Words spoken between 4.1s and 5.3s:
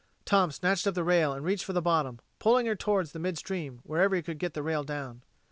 he could get the rail down.